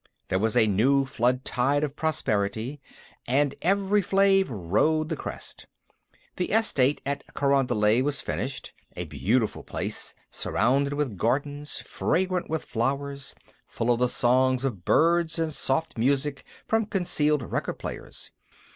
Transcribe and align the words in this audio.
There 0.29 0.39
was 0.39 0.57
a 0.57 0.65
new 0.65 1.05
flood 1.05 1.45
tide 1.45 1.83
of 1.83 1.95
prosperity, 1.95 2.81
and 3.27 3.53
Evri 3.61 4.01
Flave 4.03 4.49
rode 4.49 5.09
the 5.09 5.15
crest. 5.15 5.67
The 6.37 6.49
estate 6.49 7.01
at 7.05 7.23
Carondelet 7.35 8.03
was 8.03 8.19
finished 8.19 8.73
a 8.97 9.05
beautiful 9.05 9.63
place, 9.63 10.15
surrounded 10.31 10.93
with 10.93 11.17
gardens, 11.17 11.81
fragrant 11.81 12.49
with 12.49 12.65
flowers, 12.65 13.35
full 13.67 13.93
of 13.93 13.99
the 13.99 14.09
songs 14.09 14.65
of 14.65 14.83
birds 14.85 15.37
and 15.37 15.53
soft 15.53 15.99
music 15.99 16.43
from 16.65 16.87
concealed 16.87 17.43
record 17.43 17.77
players. 17.77 18.31